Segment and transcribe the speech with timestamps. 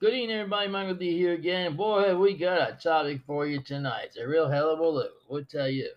[0.00, 0.66] Good evening, everybody.
[0.68, 1.76] Michael D here again.
[1.76, 4.06] Boy, we got a topic for you tonight.
[4.06, 5.10] It's a real hell of a load.
[5.28, 5.90] We'll tell you.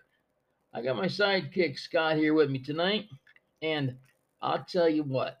[0.74, 3.06] I got my sidekick Scott here with me tonight,
[3.62, 3.96] and
[4.42, 5.38] I'll tell you what.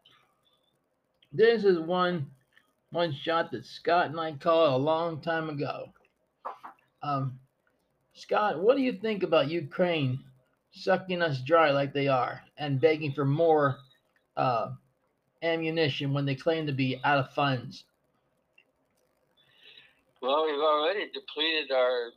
[1.30, 2.30] This is one
[2.90, 5.90] one shot that Scott and I called a long time ago.
[7.02, 7.38] Um,
[8.14, 10.20] Scott, what do you think about Ukraine
[10.72, 13.76] sucking us dry like they are and begging for more
[14.38, 14.70] uh,
[15.42, 17.84] ammunition when they claim to be out of funds?
[20.24, 22.08] Well, we've already depleted our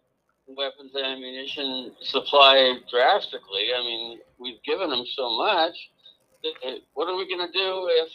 [0.48, 3.68] weapons and ammunition supply drastically.
[3.78, 5.76] I mean, we've given them so much.
[6.66, 8.10] Uh, what are we going to do if,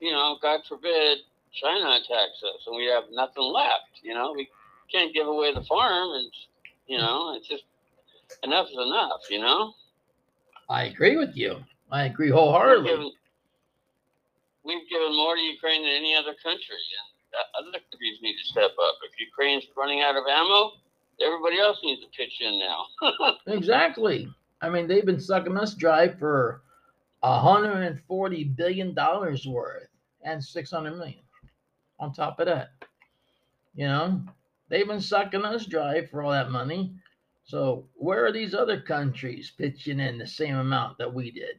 [0.00, 1.18] you know, God forbid,
[1.52, 4.00] China attacks us and we have nothing left?
[4.02, 4.48] You know, we
[4.90, 6.32] can't give away the farm, and
[6.86, 7.64] you know, it's just
[8.44, 9.20] enough is enough.
[9.28, 9.74] You know.
[10.70, 11.56] I agree with you.
[11.92, 12.88] I agree wholeheartedly.
[12.88, 13.12] We've given,
[14.64, 16.76] we've given more to Ukraine than any other country,
[17.58, 18.94] other countries need to step up.
[19.02, 20.72] If Ukraine's running out of ammo,
[21.20, 23.32] everybody else needs to pitch in now.
[23.46, 24.28] exactly.
[24.60, 26.62] I mean, they've been sucking us dry for
[27.20, 29.88] 140 billion dollars worth
[30.24, 31.22] and 600 million
[31.98, 32.70] on top of that.
[33.74, 34.22] You know,
[34.68, 36.94] they've been sucking us dry for all that money.
[37.44, 41.56] So where are these other countries pitching in the same amount that we did?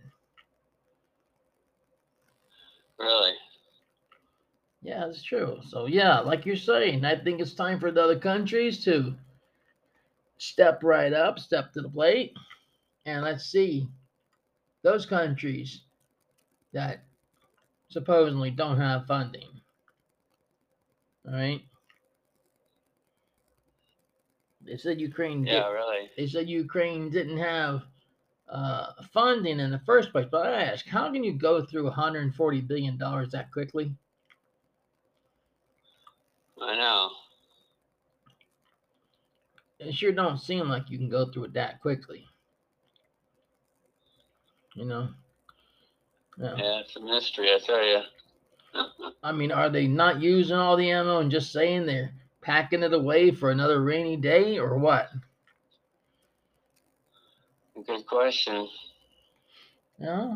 [2.97, 3.33] Really?
[4.81, 5.59] Yeah, it's true.
[5.67, 9.15] So yeah, like you're saying, I think it's time for the other countries to
[10.37, 12.33] step right up, step to the plate,
[13.05, 13.87] and let's see
[14.83, 15.81] those countries
[16.73, 17.03] that
[17.89, 19.49] supposedly don't have funding.
[21.27, 21.61] All right.
[24.61, 25.45] They said Ukraine.
[25.45, 26.09] Yeah, really.
[26.17, 27.83] They said Ukraine didn't have
[28.49, 30.27] uh, funding in the first place.
[30.29, 33.95] But I ask, how can you go through 140 billion dollars that quickly?
[36.65, 37.09] I know.
[39.79, 42.25] It sure don't seem like you can go through it that quickly.
[44.73, 45.09] You know?
[46.37, 48.01] Yeah, yeah it's a mystery, I tell you.
[49.23, 52.93] I mean, are they not using all the ammo and just saying they're packing it
[52.93, 55.09] away for another rainy day or what?
[57.85, 58.67] Good question.
[59.99, 60.35] Yeah,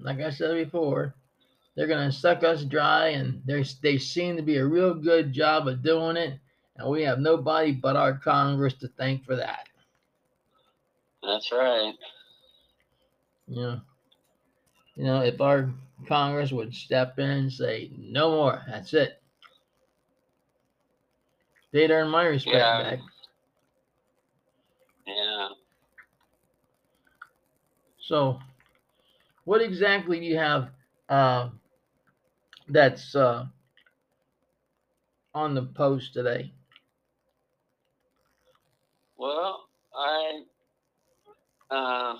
[0.00, 1.14] like I said before,
[1.80, 5.32] they're going to suck us dry, and they they seem to be a real good
[5.32, 6.38] job of doing it.
[6.76, 9.66] And we have nobody but our Congress to thank for that.
[11.22, 11.94] That's right.
[13.46, 13.76] Yeah.
[14.94, 15.70] You know, if our
[16.06, 19.22] Congress would step in and say, no more, that's it.
[21.72, 22.90] They'd earn my respect yeah.
[22.90, 22.98] back.
[25.06, 25.48] Yeah.
[28.06, 28.38] So,
[29.44, 30.68] what exactly do you have
[31.08, 31.48] uh,
[32.72, 33.46] that's uh,
[35.34, 36.52] on the post today?
[39.16, 40.42] Well, I
[41.70, 42.14] uh,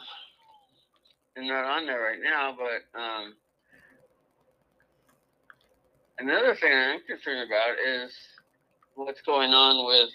[1.36, 3.34] am not on there right now, but um,
[6.18, 8.12] another thing I'm concerned about is
[8.94, 10.10] what's going on with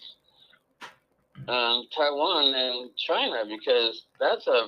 [1.47, 4.67] um, Taiwan and China because that's a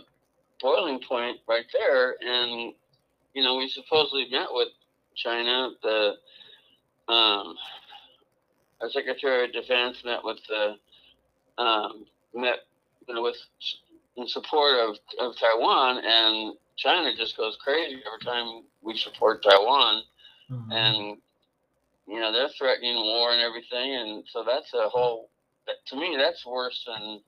[0.59, 2.73] boiling point right there, and
[3.33, 4.69] you know we supposedly met with
[5.17, 5.71] China.
[5.81, 6.13] The
[7.11, 7.55] um,
[8.81, 10.75] our Secretary of Defense met with the
[11.61, 12.59] um, met
[13.07, 13.37] you know, with
[14.17, 20.03] in support of, of Taiwan, and China just goes crazy every time we support Taiwan,
[20.51, 20.71] mm-hmm.
[20.71, 21.17] and
[22.07, 25.29] you know they're threatening war and everything, and so that's a whole.
[25.87, 27.19] To me, that's worse than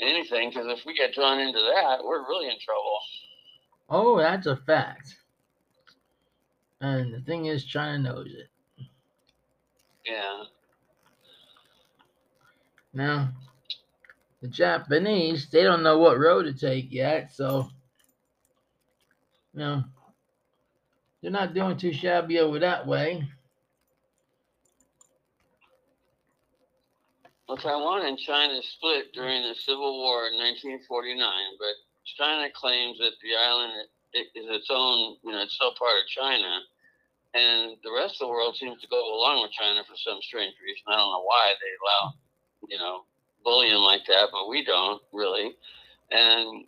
[0.00, 2.98] anything because if we get drawn into that, we're really in trouble.
[3.88, 5.16] Oh, that's a fact.
[6.84, 8.86] And the thing is, China knows it.
[10.04, 10.44] Yeah.
[12.92, 13.30] Now,
[14.42, 17.70] the Japanese, they don't know what road to take yet, so,
[19.54, 19.84] you know,
[21.22, 23.26] they're not doing too shabby over that way.
[27.48, 31.18] Well, Taiwan and China split during the Civil War in 1949,
[31.58, 33.72] but China claims that the island
[34.12, 36.60] is its own, you know, it's still part of China
[37.34, 40.54] and the rest of the world seems to go along with China for some strange
[40.62, 40.86] reason.
[40.86, 42.14] I don't know why they allow,
[42.70, 43.04] you know,
[43.42, 45.50] bullying like that, but we don't really.
[46.10, 46.64] And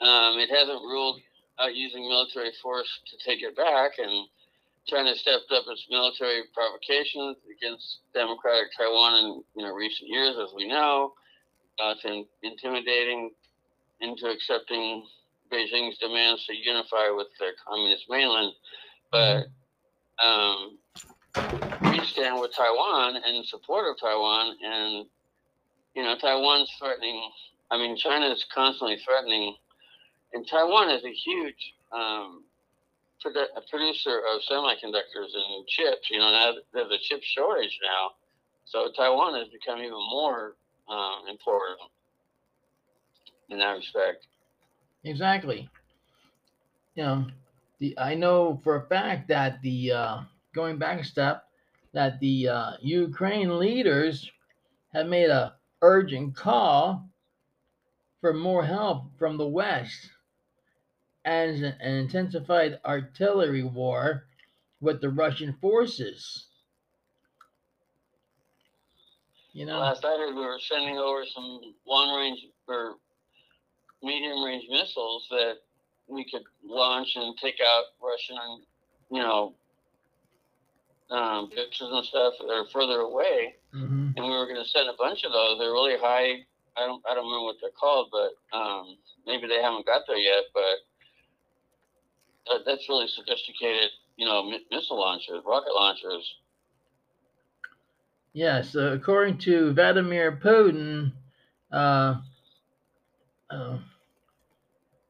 [0.00, 1.20] um, it hasn't ruled
[1.60, 3.92] out using military force to take it back.
[3.98, 4.28] And
[4.88, 10.56] China stepped up its military provocations against democratic Taiwan in you know recent years, as
[10.56, 11.12] we know.
[11.78, 13.30] Uh, it's intimidating
[14.00, 15.04] into accepting
[15.52, 18.52] Beijing's demands to unify with their communist mainland.
[19.10, 19.46] But
[20.22, 20.78] um,
[21.82, 25.06] we stand with Taiwan and in support of Taiwan, and
[25.94, 27.30] you know, Taiwan's threatening.
[27.70, 29.56] I mean, China is constantly threatening,
[30.32, 32.44] and Taiwan is a huge um,
[33.24, 36.10] produ- producer of semiconductors and chips.
[36.10, 38.10] You know, now there's a chip shortage now,
[38.64, 40.56] so Taiwan has become even more
[40.88, 41.80] um, important
[43.48, 44.26] in that respect.
[45.04, 45.68] Exactly.
[46.94, 47.26] You know,
[47.82, 50.20] the I know for a fact that the uh,
[50.54, 51.44] going back a step,
[51.92, 54.30] that the uh, Ukraine leaders
[54.94, 57.08] have made a urgent call
[58.20, 60.10] for more help from the West
[61.24, 64.26] as an intensified artillery war
[64.80, 66.46] with the Russian forces.
[69.52, 72.94] You know, Last I heard, we were sending over some long range or
[74.02, 75.56] medium range missiles that
[76.08, 78.62] we could launch and take out Russian,
[79.10, 79.54] you know,
[81.10, 83.54] um, pictures and stuff that are further away.
[83.74, 84.14] mhm.
[84.16, 85.58] And we were going to send a bunch of those.
[85.58, 86.44] They're really high.
[86.76, 88.96] I don't, I don't remember what they're called, but um,
[89.26, 90.44] maybe they haven't got there yet.
[90.54, 90.78] But
[92.66, 96.34] that's really sophisticated, you know, mi- missile launchers, rocket launchers.
[98.32, 98.62] Yeah.
[98.62, 101.12] So according to Vladimir Putin,
[101.70, 102.16] uh,
[103.50, 103.78] uh,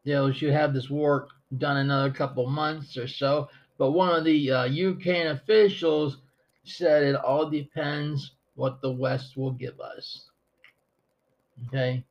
[0.04, 3.48] you know, should have this work done another couple months or so.
[3.78, 6.18] But one of the uh, UK officials
[6.64, 10.28] said it all depends what the West will give us.
[11.68, 12.04] Okay,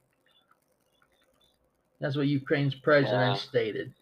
[1.99, 3.41] that's what Ukraine's president Yeah.
[3.41, 3.93] stated.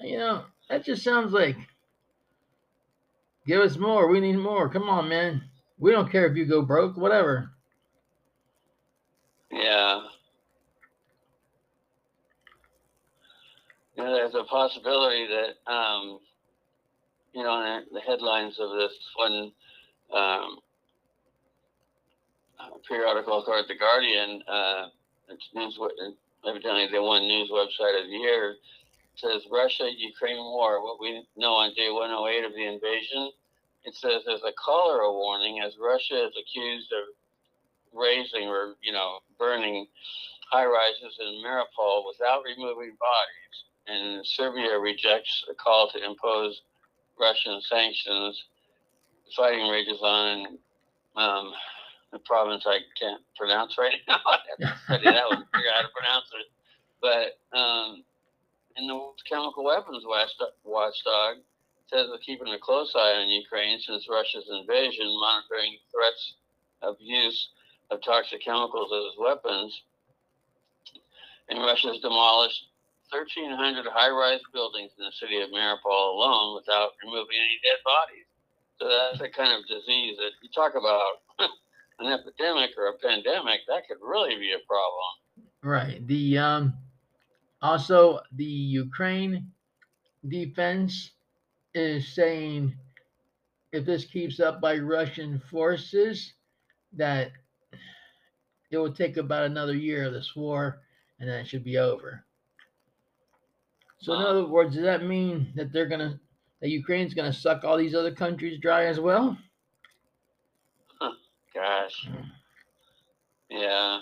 [0.00, 1.56] You know, that just sounds like
[3.46, 4.08] give us more.
[4.08, 4.68] We need more.
[4.68, 5.42] Come on, man.
[5.78, 7.50] We don't care if you go broke, whatever.
[9.50, 10.02] Yeah.
[14.04, 16.18] Know, there's a possibility that, um,
[17.32, 19.50] you know, the headlines of this one
[20.12, 20.58] um,
[22.60, 24.88] uh, periodical called The Guardian, uh,
[25.30, 25.78] it's news,
[26.46, 28.56] evidently the one news website of the year,
[29.16, 33.30] says Russia Ukraine war, what we know on day 108 of the invasion.
[33.84, 37.08] It says there's a cholera warning as Russia is accused of
[37.98, 39.86] raising or, you know, burning
[40.52, 43.64] high rises in Mariupol without removing bodies.
[43.86, 46.62] And Serbia rejects a call to impose
[47.20, 48.44] Russian sanctions.
[49.36, 50.58] Fighting rages on
[51.16, 51.52] um,
[52.12, 54.20] the province I can't pronounce right now.
[54.26, 56.46] I have to study that one, figure out how to pronounce it.
[57.00, 58.04] But um,
[58.76, 61.36] the chemical weapons watchdog
[61.86, 66.34] says they're keeping a close eye on Ukraine since Russia's invasion, monitoring threats
[66.82, 67.50] of use
[67.90, 69.82] of toxic chemicals as weapons.
[71.48, 72.64] And Russia's demolished
[73.14, 78.26] 1,300 high-rise buildings in the city of Mariupol alone without removing any dead bodies.
[78.78, 81.22] So that's the kind of disease that you talk about
[82.00, 83.60] an epidemic or a pandemic.
[83.68, 85.10] That could really be a problem.
[85.62, 86.06] Right.
[86.06, 86.74] The um
[87.62, 89.52] also the Ukraine
[90.28, 91.12] defense
[91.74, 92.74] is saying
[93.72, 96.34] if this keeps up by Russian forces
[96.92, 97.30] that
[98.70, 100.82] it will take about another year of this war
[101.20, 102.24] and then it should be over.
[104.04, 106.20] So in other words, does that mean that they're gonna
[106.60, 109.38] that Ukraine's gonna suck all these other countries dry as well?
[111.54, 112.08] Gosh.
[113.48, 114.00] Yeah.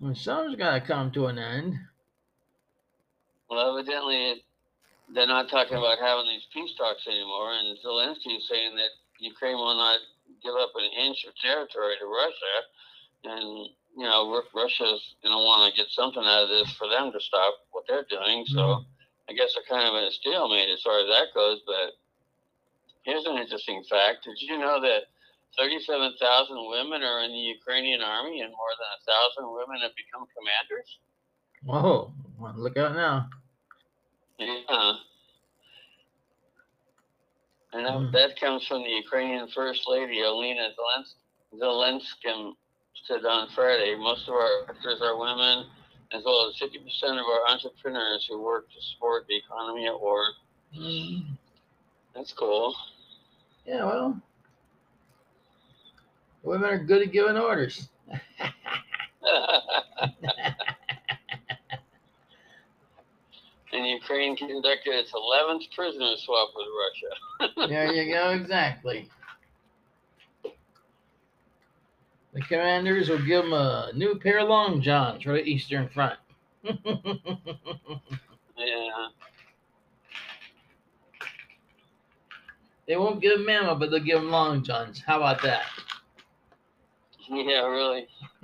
[0.00, 1.74] Well, something's gotta come to an end.
[3.50, 4.42] Well, evidently,
[5.12, 9.56] they're not talking about having these peace talks anymore, and Zelensky is saying that Ukraine
[9.56, 9.98] will not
[10.42, 13.68] give up an inch of territory to Russia, and
[13.98, 17.20] you know Russia's going to want to get something out of this for them to
[17.20, 18.46] stop what they're doing.
[18.46, 18.86] So Mhm.
[19.32, 21.60] I guess they're kind of in a stalemate as far as that goes.
[21.64, 21.96] But
[23.08, 25.08] here's an interesting fact: Did you know that
[25.56, 26.20] 37,000
[26.68, 30.88] women are in the Ukrainian army, and more than a thousand women have become commanders?
[31.64, 33.30] Whoa, well, look out now.
[34.38, 34.92] Yeah.
[37.74, 38.12] And that, Mm.
[38.12, 41.14] that comes from the Ukrainian First Lady, Olena Zelens-
[41.54, 42.54] Zelensky,
[43.06, 43.94] said on Friday.
[43.94, 45.70] Most of our actors are women,
[46.14, 46.76] as well as 50%
[47.12, 50.22] of our entrepreneurs who work to support the economy at war.
[50.78, 51.24] Mm,
[52.14, 52.74] That's cool.
[53.66, 54.20] yeah, well,
[56.42, 57.88] women are good at giving orders.
[63.72, 67.68] and Ukraine conducted its 11th prisoner swap with Russia.
[67.68, 69.08] there you go, exactly.
[72.42, 76.18] The commanders will give them a new pair of long johns for the Eastern Front.
[78.58, 79.08] Yeah.
[82.86, 85.02] They won't give him ammo, but they'll give him long johns.
[85.04, 85.64] How about that?
[87.28, 88.06] Yeah, really.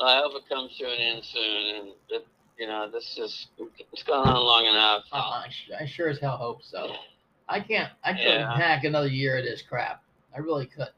[0.00, 2.22] I hope it comes to an end soon, and
[2.60, 3.46] you know, this is
[3.92, 5.04] it's gone on long enough.
[5.10, 5.48] Uh, I,
[5.80, 6.92] I sure as hell hope so.
[7.48, 7.90] I can't.
[8.04, 8.56] I couldn't Yeah.
[8.56, 10.04] hack another year of this crap.
[10.36, 10.92] I really couldn't.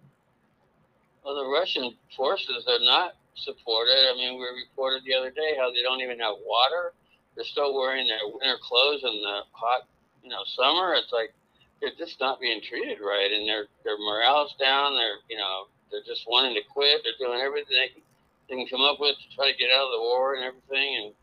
[1.25, 3.95] Well, the Russian forces are not supported.
[4.11, 6.92] I mean, we reported the other day how they don't even have water.
[7.37, 9.87] They're still wearing their winter clothes in the hot,
[10.23, 10.95] you know, summer.
[10.95, 11.33] It's like
[11.81, 14.95] they're just not being treated right, and their their morale's down.
[14.99, 17.00] They're, you know, they're just wanting to quit.
[17.07, 18.02] They're doing everything they can,
[18.50, 20.90] they can come up with to try to get out of the war and everything.
[21.07, 21.14] And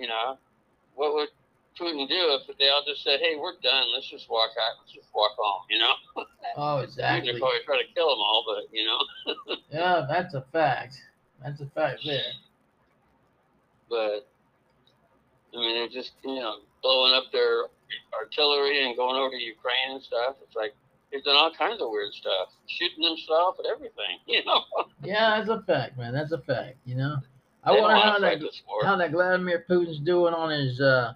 [0.00, 0.38] you know,
[0.94, 1.28] what would
[1.78, 3.84] Putin do if they all just said, "Hey, we're done.
[3.94, 4.80] Let's just walk out.
[4.80, 5.94] Let's just walk home." You know,
[6.56, 7.32] Oh, exactly.
[7.32, 9.56] would probably try to kill them all, but you know.
[9.70, 10.94] Yeah, that's a fact.
[11.42, 12.32] That's a fact there.
[13.88, 14.26] but
[15.54, 17.64] I mean, they're just you know blowing up their
[18.18, 20.36] artillery and going over to Ukraine and stuff.
[20.46, 20.74] It's like
[21.12, 24.18] they've done all kinds of weird stuff, shooting themselves and everything.
[24.26, 24.62] You know,
[25.02, 26.12] Yeah, that's a fact, man.
[26.12, 26.76] That's a fact.
[26.84, 27.16] You know,
[27.64, 28.40] I They wonder how that
[28.84, 31.14] how that Vladimir Putin's doing on his uh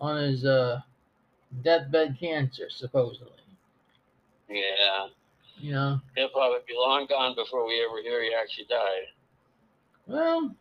[0.00, 0.80] on his uh
[1.62, 3.30] deathbed cancer, supposedly.
[4.48, 5.08] Yeah,
[5.56, 9.06] You know, he'll probably be long gone before we ever hear he actually died.
[10.06, 10.54] well,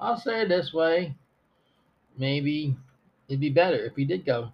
[0.00, 1.14] I'll say it this way:
[2.18, 2.76] maybe
[3.28, 4.52] it'd be better if he did go.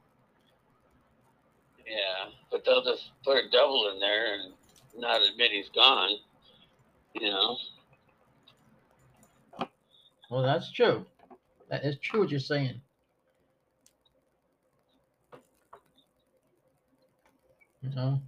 [1.87, 4.52] Yeah, but they'll just put a double in there and
[4.99, 6.11] not admit he's gone.
[7.14, 7.57] You know,
[10.30, 11.04] Well, that's true.
[11.71, 12.80] That is true what you're saying.
[17.83, 18.21] You know,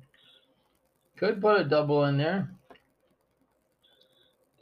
[1.17, 2.51] could put a double in there.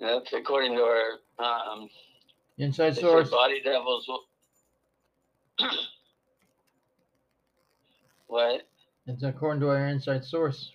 [0.00, 1.88] that's according to our um,
[2.58, 3.30] Inside source.
[3.30, 4.08] body devils.
[8.28, 8.62] What?
[9.06, 10.72] It's according to our inside source.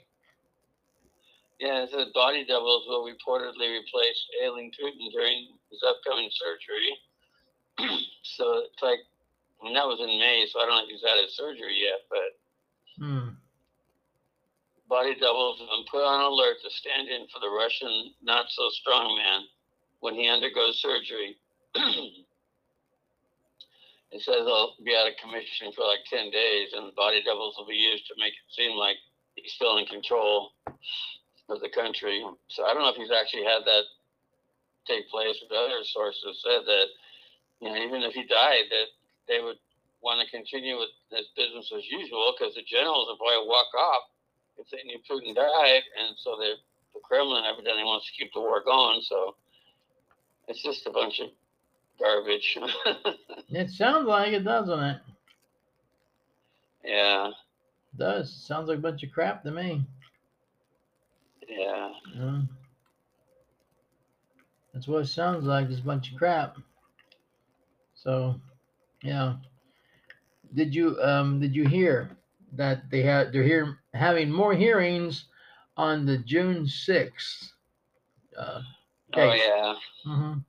[1.61, 6.97] Yeah, says body doubles will reportedly replace ailing Putin during his upcoming surgery.
[8.23, 8.97] so it's like,
[9.61, 12.01] and that was in May, so I don't know if he's had his surgery yet,
[12.09, 12.33] but
[12.97, 13.37] Hmm.
[14.89, 18.67] body doubles have been put on alert to stand in for the Russian not so
[18.81, 19.45] strong man
[20.01, 21.37] when he undergoes surgery.
[24.11, 27.53] it says they'll be out of commission for like 10 days, and the body doubles
[27.55, 28.97] will be used to make it seem like
[29.37, 30.57] he's still in control
[31.49, 32.23] of the country.
[32.47, 33.83] So I don't know if he's actually had that
[34.87, 36.85] take place, but other sources said that,
[37.59, 38.87] you know, even if he died, that
[39.27, 39.57] they would
[40.01, 44.03] want to continue with this business as usual because the generals would probably walk off
[44.57, 46.55] if they knew Putin died, and so the
[46.93, 49.01] the Kremlin evidently wants to keep the war going.
[49.01, 49.35] So
[50.47, 51.29] it's just a bunch of
[51.99, 52.57] garbage.
[53.49, 55.01] It sounds like it, doesn't it?
[56.83, 58.33] yeah, It does.
[58.33, 59.83] Sounds like a bunch of crap to me.
[62.15, 62.41] Yeah.
[64.73, 65.69] That's what it sounds like.
[65.69, 66.57] Just a bunch of crap.
[67.93, 68.41] So,
[69.03, 69.37] yeah.
[70.53, 72.17] Did you um did you hear
[72.53, 75.27] that they had they're here having more hearings
[75.77, 77.53] on the June sixth?
[78.37, 78.61] Uh,
[79.13, 79.75] Oh yeah.
[80.03, 80.39] hmm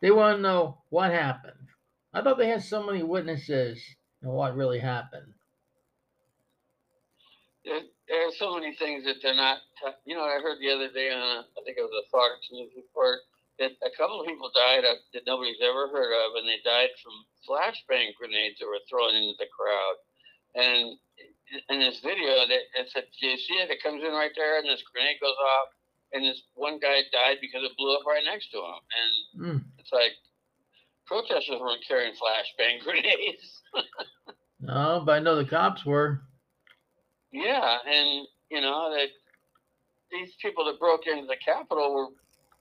[0.00, 1.68] They want to know what happened.
[2.12, 5.34] I thought they had so many witnesses and what really happened.
[8.08, 9.58] There are so many things that they're not.
[9.80, 12.08] t- You know, I heard the other day on a, I think it was a
[12.10, 13.20] Fox News report
[13.58, 16.94] that a couple of people died of, that nobody's ever heard of, and they died
[17.02, 17.12] from
[17.42, 19.96] flashbang grenades that were thrown into the crowd.
[20.54, 20.94] And
[21.68, 23.70] in this video, that it said, "Do you see it?
[23.70, 25.68] It comes in right there, and this grenade goes off,
[26.12, 29.12] and this one guy died because it blew up right next to him." And
[29.42, 29.60] Mm.
[29.78, 30.12] it's like
[31.06, 33.62] protesters weren't carrying flashbang grenades.
[34.60, 36.20] No, but I know the cops were.
[37.32, 39.08] Yeah, and you know that
[40.10, 42.08] these people that broke into the Capitol were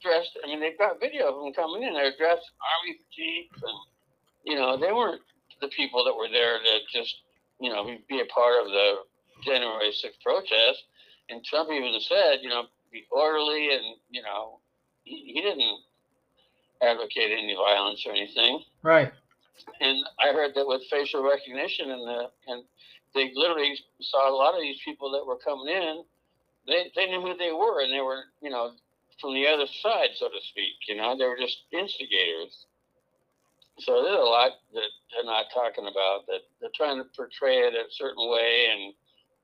[0.01, 0.37] dressed.
[0.43, 1.93] I mean, they've got video of them coming in.
[1.93, 3.77] They're dressed army jeeps, and
[4.45, 5.21] you know they weren't
[5.61, 7.15] the people that were there to just
[7.59, 8.95] you know be, be a part of the
[9.43, 10.83] January 6th protest.
[11.29, 14.59] And Trump even said, you know, be orderly, and you know
[15.03, 15.79] he, he didn't
[16.81, 19.11] advocate any violence or anything Right.
[19.81, 22.63] and I heard that with facial recognition and the and
[23.17, 26.03] they literally saw a lot of these people that were coming in.
[26.67, 28.71] They they knew who they were, and they were you know
[29.19, 30.77] from the other side, so to speak.
[30.87, 32.65] You know, they were just instigators.
[33.79, 36.25] So there's a lot that they're not talking about.
[36.27, 38.93] That they're trying to portray it a certain way and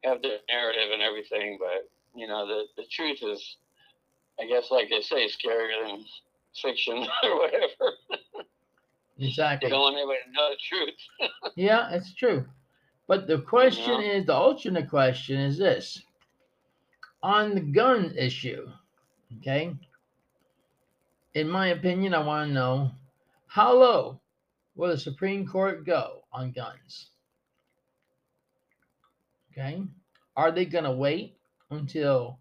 [0.03, 3.57] have their narrative and everything, but you know the the truth is,
[4.39, 6.05] I guess, like they say, scarier than
[6.61, 7.93] fiction or whatever.
[9.19, 9.67] Exactly.
[9.67, 11.29] They don't want anybody to know the truth.
[11.55, 12.45] Yeah, it's true.
[13.07, 14.13] But the question Yeah.
[14.13, 16.03] is the alternate question is this
[17.22, 18.69] on the gun issue,
[19.38, 19.75] okay?
[21.33, 22.91] In my opinion, I want to know
[23.48, 24.22] how low
[24.75, 27.12] will the Supreme Court go on guns?
[29.51, 29.83] Okay?
[30.36, 31.38] Are they going to wait
[31.69, 32.39] until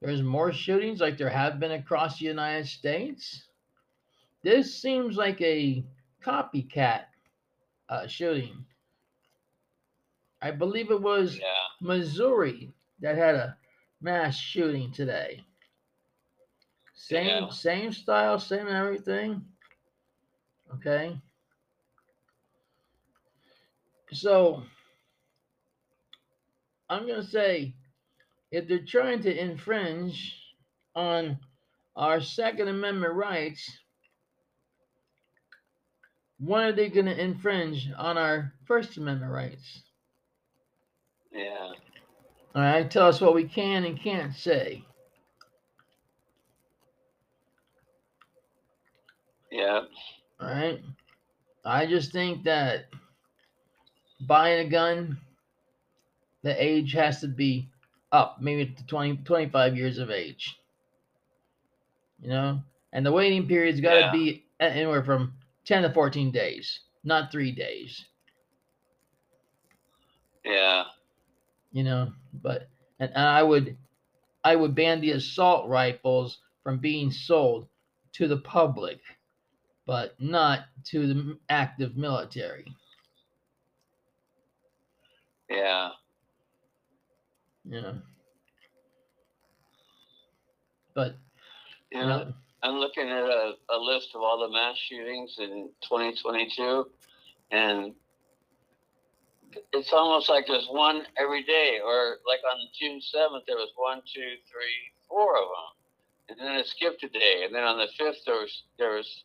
[0.00, 3.44] there's more shootings like there have been across the United States?
[4.42, 5.84] This seems like a
[6.22, 7.04] copycat
[7.88, 8.64] uh, shooting.
[10.44, 11.46] I believe it was yeah.
[11.80, 12.70] Missouri
[13.00, 13.56] that had a
[14.02, 15.42] mass shooting today.
[16.94, 17.48] Same Yeah.
[17.48, 19.46] same style, same everything.
[20.74, 21.18] Okay.
[24.12, 24.62] So
[26.90, 27.74] I'm gonna say
[28.50, 30.38] if they're trying to infringe
[30.94, 31.38] on
[31.96, 33.78] our Second Amendment rights,
[36.38, 39.82] when are they gonna infringe on our First Amendment rights?
[41.34, 41.72] Yeah.
[42.54, 44.84] All right, tell us what we can and can't say.
[49.50, 49.80] Yeah.
[50.40, 50.80] All right.
[51.64, 52.86] I just think that
[54.26, 55.18] buying a gun,
[56.42, 57.68] the age has to be
[58.12, 60.56] up, maybe to 20, 25 years of age.
[62.20, 62.62] You know,
[62.92, 64.12] and the waiting period's got to Yeah.
[64.12, 68.04] be anywhere from 10 to 14 days, not three days.
[70.44, 70.84] Yeah.
[71.74, 72.12] You know,
[72.42, 73.76] but and, and I would,
[74.44, 77.68] I would ban the assault rifles from being sold
[78.14, 79.00] to the public,
[79.86, 82.64] but not to the active military.
[85.50, 85.90] Yeah.
[87.64, 87.92] Yeah.
[90.94, 91.16] But
[91.92, 96.86] You know, I'm looking at a, a list of all the mass shootings in 2022,
[97.50, 97.94] and
[99.72, 101.80] it's almost like there's one every day.
[101.84, 105.70] Or like on June 7th, there was one, two, three, four of them,
[106.30, 109.24] and then it skipped a day, and then on the 5th there was there was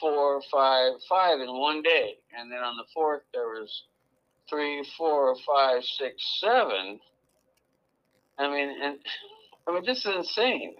[0.00, 3.84] four, five, five in one day, and then on the 4th there was
[4.48, 7.00] three, four, five, six, seven.
[8.38, 8.98] I mean, and
[9.68, 10.74] I mean, this is insane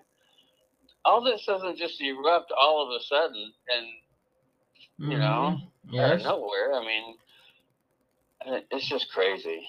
[1.05, 3.87] all this doesn't just erupt all of a sudden and
[4.99, 6.75] you know, mhm, out of nowhere.
[6.75, 7.17] I mean,
[8.71, 9.63] it's just crazy.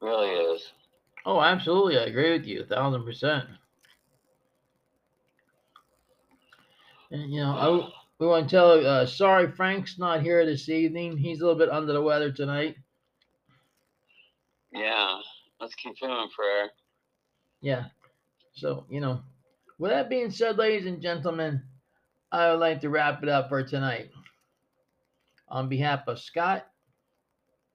[0.00, 0.72] really is.
[1.24, 3.44] oh, absolutely, I agree with you, a thousand percent.
[7.10, 11.16] And you know, I, we want to tell, uh, sorry, Frank's not here this evening.
[11.16, 12.76] He's a little bit under the weather tonight.
[14.72, 15.18] Yeah,
[15.60, 16.70] let's keep him in prayer.
[17.60, 17.84] Yeah.
[18.54, 19.20] So, you know,
[19.78, 21.62] with that being said, ladies and gentlemen,
[22.30, 24.10] I would like to wrap it up for tonight.
[25.54, 26.66] On behalf of Scott,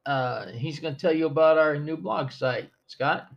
[0.06, 2.70] uh, he's going to tell you about our new blog site.
[2.88, 3.30] Scott?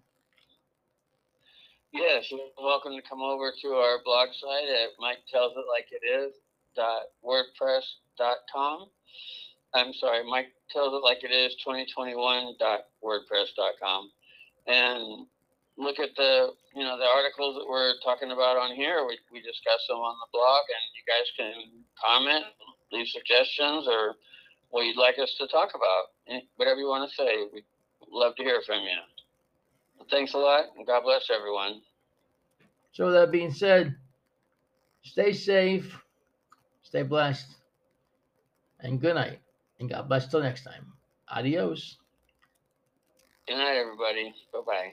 [1.93, 5.87] Yes, you're welcome to come over to our blog site at Mike Tells It Like
[5.93, 6.35] It Is
[6.75, 7.87] dot wordpress
[8.19, 8.89] dot com.
[9.75, 14.11] I'm sorry, Mike Tells It Like It Is 2021 dot wordpress dot com,
[14.67, 15.27] and
[15.79, 19.07] look at the you know the articles that we're talking about on here.
[19.07, 22.45] We we discuss them on the blog, and you guys can comment,
[22.93, 24.15] leave suggestions, or
[24.71, 26.05] what you'd like us to talk about.
[26.29, 27.65] Eh, Whatever you want to say, we'd
[28.11, 30.07] love to hear from you.
[30.11, 31.81] Thanks a lot, and God bless everyone.
[32.93, 33.97] So, that being said,
[35.03, 35.97] stay safe,
[36.83, 37.47] stay blessed,
[38.81, 39.39] and good night.
[39.81, 40.93] And God bless till next time.
[41.29, 41.97] Adios.
[43.49, 44.35] Good night, everybody.
[44.53, 44.93] Bye bye.